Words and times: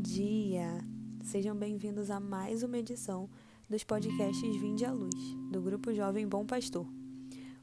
dia! 0.00 0.82
Sejam 1.22 1.54
bem-vindos 1.54 2.10
a 2.10 2.18
mais 2.18 2.62
uma 2.62 2.78
edição 2.78 3.28
dos 3.68 3.84
podcasts 3.84 4.56
Vinde 4.56 4.82
à 4.82 4.92
Luz, 4.92 5.14
do 5.52 5.60
Grupo 5.60 5.92
Jovem 5.92 6.26
Bom 6.26 6.46
Pastor. 6.46 6.86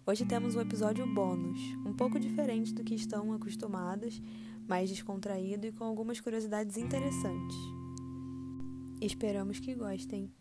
Hoje 0.06 0.24
temos 0.24 0.56
um 0.56 0.62
episódio 0.62 1.12
bônus, 1.16 1.60
um 1.84 1.94
pouco 1.94 2.20
diferente 2.20 2.76
do 2.76 2.84
que 2.84 2.94
estão 2.94 3.34
acostumados, 3.34 4.22
mais 4.68 4.88
descontraído 4.88 5.66
e 5.66 5.72
com 5.72 5.84
algumas 5.84 6.20
curiosidades 6.20 6.78
interessantes. 6.78 7.58
Esperamos 9.02 9.60
que 9.60 9.74
gostem. 9.74 10.32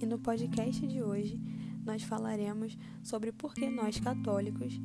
E 0.00 0.04
no 0.04 0.18
podcast 0.18 0.84
de 0.84 1.00
hoje, 1.00 1.40
nós 1.86 2.02
falaremos 2.02 2.76
sobre 3.04 3.30
por 3.30 3.54
que 3.54 3.70
nós 3.70 4.00
católicos 4.00 4.80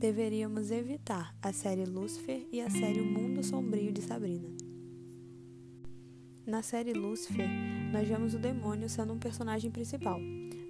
deveríamos 0.00 0.70
evitar 0.70 1.36
a 1.42 1.52
série 1.52 1.84
Lúcifer 1.84 2.48
e 2.50 2.62
a 2.62 2.70
série 2.70 3.02
O 3.02 3.04
Mundo 3.04 3.44
Sombrio 3.44 3.92
de 3.92 4.00
Sabrina. 4.00 4.48
Na 6.46 6.62
série 6.62 6.94
Lúcifer, 6.94 7.46
nós 7.92 8.08
vemos 8.08 8.32
o 8.32 8.38
demônio 8.38 8.88
sendo 8.88 9.12
um 9.12 9.18
personagem 9.18 9.70
principal, 9.70 10.18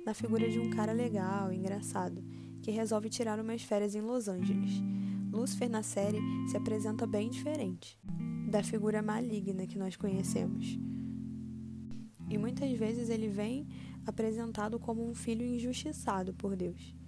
na 0.05 0.15
figura 0.15 0.51
de 0.51 0.59
um 0.59 0.69
cara 0.71 0.91
legal, 0.91 1.53
engraçado, 1.53 2.25
que 2.61 2.73
resolve 2.73 3.09
tirar 3.09 3.39
umas 3.39 3.63
férias 3.63 3.95
em 3.95 4.01
Los 4.01 4.27
Angeles. 4.27 4.83
Lúcifer 5.31 5.71
na 5.71 5.85
série 5.85 6.19
se 6.49 6.57
apresenta 6.57 7.07
bem 7.07 7.31
diferente 7.31 7.97
da 8.51 8.65
figura 8.65 9.01
maligna 9.01 9.65
que 9.65 9.79
nós 9.79 9.95
conhecemos. 9.95 10.77
E 12.29 12.37
muitas 12.37 12.73
vezes 12.73 13.09
ele 13.09 13.29
vem 13.29 13.69
apresentado 14.05 14.77
como 14.81 15.09
um 15.09 15.15
filho 15.15 15.47
injustiçado 15.47 16.35
por 16.35 16.57
Deus. 16.57 16.99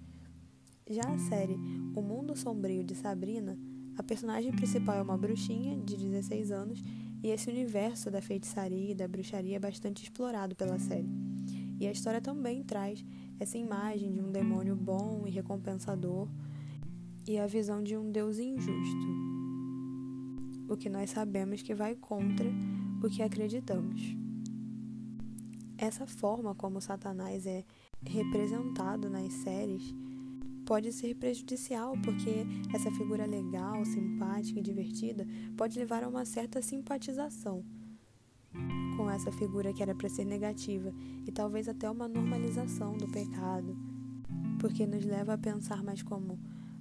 Já 0.89 1.03
a 1.03 1.17
série 1.17 1.57
O 1.95 2.01
Mundo 2.01 2.35
Sombrio 2.35 2.83
de 2.83 2.93
Sabrina, 2.93 3.57
a 3.97 4.03
personagem 4.03 4.51
principal 4.51 4.95
é 4.97 5.01
uma 5.01 5.17
bruxinha 5.17 5.77
de 5.77 5.95
16 5.95 6.51
anos 6.51 6.83
e 7.23 7.29
esse 7.29 7.49
universo 7.49 8.11
da 8.11 8.21
feitiçaria 8.21 8.91
e 8.91 8.95
da 8.95 9.07
bruxaria 9.07 9.55
é 9.55 9.59
bastante 9.59 10.03
explorado 10.03 10.55
pela 10.55 10.77
série. 10.77 11.09
E 11.79 11.87
a 11.87 11.91
história 11.91 12.19
também 12.19 12.63
traz 12.63 13.03
essa 13.39 13.57
imagem 13.57 14.11
de 14.11 14.21
um 14.21 14.29
demônio 14.29 14.75
bom 14.75 15.23
e 15.25 15.31
recompensador 15.31 16.27
e 17.25 17.39
a 17.39 17.47
visão 17.47 17.81
de 17.81 17.95
um 17.95 18.11
Deus 18.11 18.37
injusto. 18.37 19.07
O 20.67 20.75
que 20.75 20.89
nós 20.89 21.11
sabemos 21.11 21.61
que 21.61 21.73
vai 21.73 21.95
contra 21.95 22.49
o 23.01 23.09
que 23.09 23.21
acreditamos. 23.21 24.01
Essa 25.77 26.05
forma 26.05 26.53
como 26.53 26.81
Satanás 26.81 27.47
é 27.47 27.63
representado 28.05 29.09
nas 29.09 29.31
séries 29.31 29.93
pode 30.65 30.91
ser 30.91 31.15
prejudicial, 31.15 31.95
porque 32.03 32.45
essa 32.73 32.91
figura 32.91 33.25
legal, 33.25 33.83
simpática 33.85 34.59
e 34.59 34.63
divertida 34.63 35.27
pode 35.57 35.77
levar 35.77 36.03
a 36.03 36.07
uma 36.07 36.25
certa 36.25 36.61
simpatização 36.61 37.63
com 38.95 39.09
essa 39.09 39.31
figura 39.31 39.73
que 39.73 39.81
era 39.81 39.95
para 39.95 40.09
ser 40.09 40.25
negativa 40.25 40.93
e 41.25 41.31
talvez 41.31 41.67
até 41.67 41.89
uma 41.89 42.07
normalização 42.07 42.93
do 42.93 43.07
pecado, 43.07 43.75
porque 44.59 44.85
nos 44.85 45.03
leva 45.03 45.33
a 45.33 45.37
pensar 45.37 45.83
mais 45.83 46.01
como: 46.01 46.39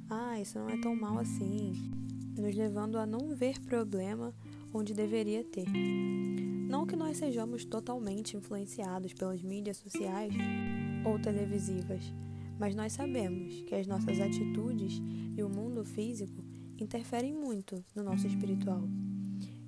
ah, 0.09 0.39
isso 0.41 0.59
não 0.59 0.69
é 0.69 0.79
tão 0.81 0.95
mal 0.95 1.19
assim, 1.19 1.73
nos 2.37 2.55
levando 2.55 2.99
a 2.99 3.07
não 3.07 3.35
ver 3.35 3.61
problema 3.61 4.35
onde 4.73 4.95
deveria 4.95 5.45
ter. 5.45 5.67
Não 6.69 6.87
que 6.87 6.97
nós 6.97 7.19
sejamos 7.19 7.65
totalmente 7.65 8.37
influenciados 8.37 9.13
pelas 9.13 9.43
mídias 9.43 9.77
sociais 9.77 10.33
ou 11.05 11.19
televisivas, 11.19 12.03
mas 12.63 12.77
nós 12.77 12.93
sabemos 12.93 13.61
que 13.63 13.75
as 13.75 13.89
nossas 13.89 14.21
atitudes 14.21 15.03
e 15.37 15.43
o 15.43 15.49
mundo 15.49 15.85
físico 15.85 16.45
interferem 16.79 17.35
muito 17.35 17.85
no 17.93 18.05
nosso 18.05 18.25
espiritual. 18.29 18.89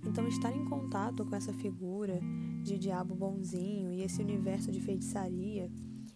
Então, 0.06 0.28
estar 0.28 0.56
em 0.56 0.64
contato 0.64 1.26
com 1.26 1.34
essa 1.34 1.52
figura 1.52 2.20
de 2.62 2.78
diabo 2.78 3.12
bonzinho 3.16 3.92
e 3.92 4.00
esse 4.02 4.22
universo 4.22 4.70
de 4.70 4.80
feitiçaria 4.80 5.68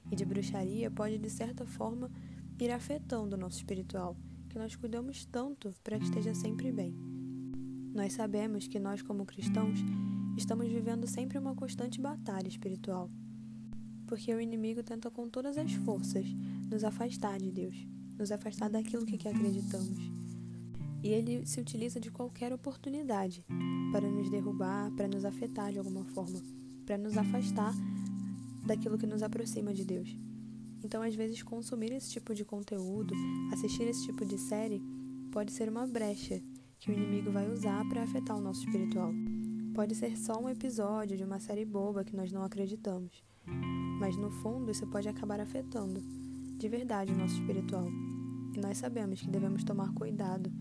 e 0.09 0.15
de 0.15 0.25
bruxaria 0.25 0.88
pode, 0.88 1.19
de 1.19 1.28
certa 1.28 1.67
forma, 1.67 2.12
ir 2.61 2.71
afetando 2.71 3.34
o 3.34 3.38
nosso 3.41 3.56
espiritual, 3.56 4.17
que 4.49 4.56
nós 4.56 4.77
cuidamos 4.77 5.25
tanto 5.25 5.75
para 5.83 5.99
que 5.99 6.05
esteja 6.05 6.33
sempre 6.33 6.71
bem. 6.71 6.94
Nós 7.93 8.12
sabemos 8.12 8.69
que 8.69 8.78
nós, 8.78 9.03
como 9.03 9.27
cristãos, 9.27 9.81
estamos 10.37 10.69
vivendo 10.69 11.09
sempre 11.09 11.38
uma 11.38 11.56
constante 11.56 12.00
batalha 12.00 12.47
espiritual, 12.47 13.11
porque 14.06 14.33
o 14.33 14.41
inimigo 14.41 14.81
tenta 14.84 15.11
com 15.11 15.28
todas 15.28 15.59
as 15.59 15.72
forças 15.72 16.25
nos 16.71 16.84
afastar 16.84 17.39
de 17.39 17.51
Deus, 17.51 17.75
nos 18.19 18.31
afastar 18.31 18.69
daquilo 18.69 19.06
que, 19.06 19.29
acreditamos. 19.29 19.99
E 21.03 21.09
ele 21.09 21.47
se 21.47 21.61
utiliza 21.61 22.01
de 22.01 22.11
qualquer 22.11 22.53
oportunidade 22.53 23.45
para 23.93 24.09
nos 24.11 24.29
derrubar, 24.29 24.91
para 24.93 25.09
nos 25.09 25.25
afetar 25.25 25.73
de 25.73 25.79
alguma 25.79 26.05
forma, 26.05 26.41
para 26.84 26.99
nos 26.99 27.17
afastar 27.17 27.73
daquilo 28.67 28.99
que 28.99 29.06
nos 29.06 29.23
aproxima 29.23 29.73
de 29.73 29.84
Deus. 29.84 30.17
Então, 30.84 31.03
às 31.03 31.15
vezes, 31.15 31.43
consumir 31.43 31.93
esse 31.93 32.11
tipo 32.11 32.34
de 32.34 32.45
conteúdo, 32.45 33.15
assistir 33.53 33.85
esse 33.85 34.05
tipo 34.05 34.25
de 34.25 34.39
série, 34.39 34.83
pode 35.33 35.53
ser 35.53 35.69
uma 35.69 35.87
brecha 35.87 36.43
que 36.79 36.91
o 36.91 36.95
inimigo 36.95 37.31
vai 37.33 37.50
usar 37.50 37.89
para 37.89 38.03
afetar 38.03 38.37
o 38.37 38.41
nosso 38.41 38.65
espiritual. 38.65 39.12
Pode 39.75 39.95
ser 39.95 40.17
só 40.17 40.41
um 40.41 40.49
episódio 40.49 41.17
de 41.17 41.25
uma 41.25 41.41
série 41.41 41.65
boba 41.65 42.05
que 42.05 42.17
nós 42.17 42.31
não 42.33 42.43
acreditamos, 42.43 43.23
mas 44.00 44.17
no 44.17 44.31
fundo 44.31 44.71
isso 44.71 44.87
pode 44.89 45.09
acabar 45.09 45.41
afetando 45.41 46.18
de 46.59 46.69
verdade 46.69 47.13
o 47.13 47.17
nosso 47.17 47.35
espiritual. 47.35 47.87
E 48.55 48.61
nós 48.61 48.79
sabemos 48.79 49.21
que 49.21 49.31
devemos 49.31 49.63
tomar 49.63 49.93
cuidado 49.95 50.53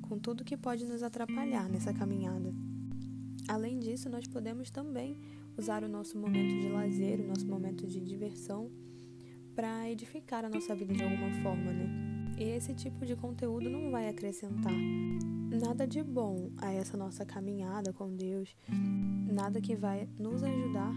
com 0.00 0.18
tudo 0.18 0.44
que 0.44 0.56
pode 0.56 0.86
nos 0.86 1.02
atrapalhar 1.02 1.68
nessa 1.68 1.92
caminhada. 1.92 2.52
Além 3.46 3.78
disso, 3.78 4.08
nós 4.08 4.26
podemos 4.26 4.70
também 4.70 5.18
usar 5.58 5.84
o 5.84 5.88
nosso 5.88 6.18
momento 6.18 6.58
de 6.60 6.68
lazer, 6.68 7.20
o 7.20 7.26
nosso 7.26 7.46
momento 7.46 7.86
de 7.86 8.00
diversão, 8.00 8.70
para 9.54 9.88
edificar 9.90 10.44
a 10.46 10.48
nossa 10.48 10.74
vida 10.74 10.94
de 10.94 11.04
alguma 11.04 11.30
forma, 11.42 11.72
né? 11.72 12.34
E 12.38 12.44
esse 12.44 12.74
tipo 12.74 13.04
de 13.04 13.14
conteúdo 13.14 13.68
não 13.68 13.90
vai 13.90 14.08
acrescentar 14.08 14.72
nada 14.72 15.86
de 15.86 16.02
bom 16.02 16.50
a 16.56 16.72
essa 16.72 16.96
nossa 16.96 17.24
caminhada 17.24 17.92
com 17.92 18.16
Deus, 18.16 18.56
nada 19.30 19.60
que 19.60 19.76
vai 19.76 20.08
nos 20.18 20.42
ajudar 20.42 20.92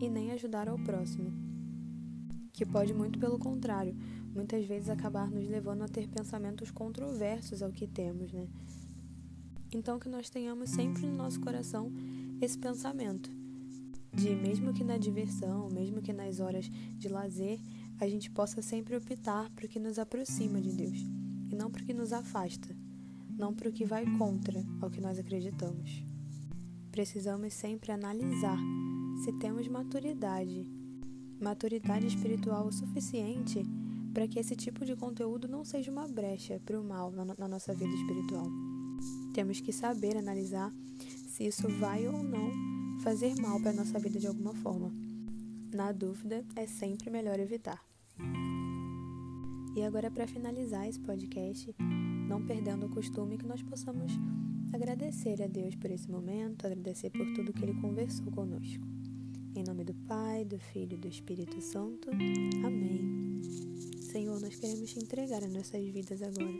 e 0.00 0.08
nem 0.08 0.30
ajudar 0.30 0.68
ao 0.68 0.78
próximo 0.78 1.51
que 2.52 2.66
pode, 2.66 2.92
muito 2.92 3.18
pelo 3.18 3.38
contrário, 3.38 3.96
muitas 4.34 4.64
vezes 4.66 4.88
acabar 4.88 5.30
nos 5.30 5.48
levando 5.48 5.82
a 5.82 5.88
ter 5.88 6.08
pensamentos 6.08 6.70
controversos 6.70 7.62
ao 7.62 7.72
que 7.72 7.86
temos, 7.86 8.32
né? 8.32 8.48
Então, 9.74 9.98
que 9.98 10.08
nós 10.08 10.28
tenhamos 10.28 10.70
sempre 10.70 11.06
no 11.06 11.16
nosso 11.16 11.40
coração 11.40 11.90
esse 12.40 12.58
pensamento 12.58 13.30
de, 14.12 14.34
mesmo 14.34 14.74
que 14.74 14.84
na 14.84 14.98
diversão, 14.98 15.70
mesmo 15.70 16.02
que 16.02 16.12
nas 16.12 16.40
horas 16.40 16.68
de 16.68 17.08
lazer, 17.08 17.58
a 17.98 18.06
gente 18.06 18.30
possa 18.30 18.60
sempre 18.60 18.94
optar 18.94 19.48
para 19.50 19.64
o 19.64 19.68
que 19.68 19.78
nos 19.78 19.98
aproxima 19.98 20.60
de 20.60 20.72
Deus 20.72 20.98
e 21.50 21.54
não 21.54 21.70
para 21.70 21.82
o 21.82 21.86
que 21.86 21.94
nos 21.94 22.12
afasta, 22.12 22.76
não 23.38 23.54
para 23.54 23.68
o 23.68 23.72
que 23.72 23.84
vai 23.84 24.04
contra 24.18 24.62
ao 24.80 24.90
que 24.90 25.00
nós 25.00 25.18
acreditamos. 25.18 26.04
Precisamos 26.90 27.54
sempre 27.54 27.92
analisar 27.92 28.58
se 29.24 29.32
temos 29.38 29.66
maturidade 29.68 30.66
maturidade 31.42 32.06
espiritual 32.06 32.66
o 32.66 32.72
suficiente 32.72 33.62
para 34.14 34.28
que 34.28 34.38
esse 34.38 34.54
tipo 34.54 34.84
de 34.84 34.94
conteúdo 34.94 35.48
não 35.48 35.64
seja 35.64 35.90
uma 35.90 36.06
brecha 36.06 36.60
para 36.64 36.80
o 36.80 36.84
mal 36.84 37.10
na, 37.10 37.48
nossa 37.48 37.74
vida 37.74 37.92
espiritual. 37.92 38.46
Temos 39.34 39.60
que 39.60 39.72
saber 39.72 40.16
analisar 40.16 40.72
se 41.26 41.46
isso 41.46 41.68
vai 41.80 42.06
ou 42.06 42.22
não 42.22 42.50
fazer 43.00 43.34
mal 43.40 43.60
para 43.60 43.70
a 43.70 43.74
nossa 43.74 43.98
vida 43.98 44.20
de 44.20 44.26
alguma 44.26 44.54
forma. 44.54 44.92
Na 45.74 45.90
dúvida, 45.90 46.44
é 46.54 46.66
sempre 46.66 47.10
melhor 47.10 47.40
evitar. 47.40 47.82
E 49.74 49.82
agora, 49.82 50.10
para 50.10 50.26
finalizar 50.26 50.86
esse 50.86 51.00
podcast, 51.00 51.74
não 52.28 52.44
perdendo 52.44 52.86
o 52.86 52.90
costume 52.90 53.38
que 53.38 53.46
nós 53.46 53.62
possamos 53.62 54.12
agradecer 54.72 55.42
a 55.42 55.46
Deus 55.46 55.74
por 55.74 55.90
esse 55.90 56.10
momento, 56.10 56.66
agradecer 56.66 57.10
por 57.10 57.26
tudo 57.32 57.52
que 57.52 57.64
Ele 57.64 57.80
conversou 57.80 58.30
conosco. 58.30 59.01
Em 59.54 59.62
nome 59.64 59.84
do 59.84 59.92
Pai, 59.92 60.46
do 60.46 60.58
Filho 60.58 60.94
e 60.94 60.96
do 60.96 61.06
Espírito 61.06 61.60
Santo. 61.60 62.08
Amém. 62.64 63.42
Senhor, 64.00 64.40
nós 64.40 64.56
queremos 64.56 64.90
te 64.90 64.98
entregar 64.98 65.44
as 65.44 65.52
nossas 65.52 65.84
vidas 65.88 66.22
agora. 66.22 66.58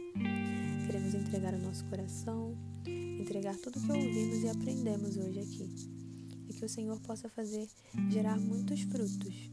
Queremos 0.86 1.14
entregar 1.14 1.54
o 1.54 1.58
nosso 1.58 1.86
coração, 1.86 2.54
entregar 2.86 3.56
tudo 3.56 3.80
que 3.80 3.90
ouvimos 3.90 4.42
e 4.42 4.48
aprendemos 4.48 5.16
hoje 5.16 5.40
aqui. 5.40 5.74
E 6.50 6.52
que 6.52 6.66
o 6.66 6.68
Senhor 6.68 7.00
possa 7.00 7.30
fazer 7.30 7.66
gerar 8.10 8.38
muitos 8.38 8.82
frutos, 8.82 9.50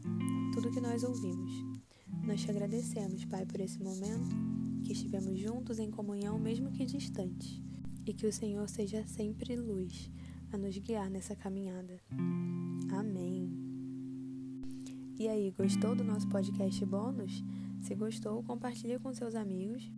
tudo 0.52 0.70
que 0.70 0.80
nós 0.80 1.02
ouvimos. 1.02 1.50
Nós 2.26 2.42
te 2.42 2.50
agradecemos, 2.50 3.24
Pai, 3.24 3.46
por 3.46 3.58
esse 3.58 3.82
momento, 3.82 4.36
que 4.84 4.92
estivemos 4.92 5.38
juntos 5.38 5.78
em 5.78 5.90
comunhão, 5.90 6.38
mesmo 6.38 6.70
que 6.72 6.84
distantes. 6.84 7.58
E 8.06 8.12
que 8.12 8.26
o 8.26 8.32
Senhor 8.32 8.68
seja 8.68 9.06
sempre 9.06 9.56
luz 9.56 10.10
a 10.52 10.58
nos 10.58 10.76
guiar 10.76 11.08
nessa 11.08 11.34
caminhada. 11.34 11.98
E 15.20 15.28
aí, 15.28 15.50
gostou 15.50 15.94
do 15.94 16.02
nosso 16.02 16.26
podcast 16.30 16.82
bônus? 16.86 17.44
Se 17.82 17.94
gostou, 17.94 18.42
compartilhe 18.42 18.98
com 18.98 19.12
seus 19.12 19.34
amigos. 19.34 19.92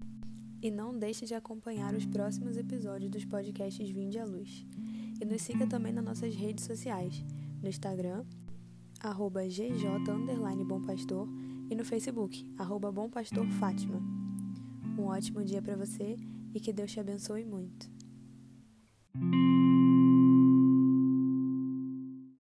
E 0.61 0.69
não 0.69 0.99
deixe 0.99 1.25
de 1.25 1.33
acompanhar 1.33 1.95
os 1.95 2.05
próximos 2.05 2.57
episódios 2.57 3.09
dos 3.09 3.25
podcasts 3.25 3.89
Vinde 3.89 4.19
à 4.19 4.25
Luz. 4.25 4.67
E 5.21 5.25
nos 5.25 5.43
siga 5.43 5.65
também 5.65 5.93
nas 5.93 6.05
nossas 6.05 6.35
redes 6.35 6.65
sociais, 6.65 7.25
no 7.63 7.69
Instagram, 7.69 8.25
arroba 8.99 9.47
GJ 9.47 9.87
Bom 10.67 10.83
Pastor, 10.85 11.29
e 11.71 11.77
no 11.77 11.85
Facebook, 11.85 12.45
arroba 12.59 12.91
Bom 12.91 13.09
Pastor 13.09 13.47
Fátima. 13.61 14.03
Um 14.99 15.05
ótimo 15.05 15.45
dia 15.45 15.63
para 15.63 15.77
você 15.77 16.17
e 16.53 16.59
que 16.59 16.73
Deus 16.73 16.91
te 16.91 16.99
abençoe 16.99 17.45
muito. 17.45 17.89